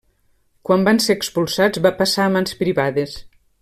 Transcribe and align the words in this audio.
Quan 0.69 0.85
van 0.87 1.01
ser 1.05 1.17
expulsats 1.19 1.85
va 1.87 1.95
passar 2.03 2.29
a 2.29 2.35
mans 2.39 2.61
privades. 2.65 3.19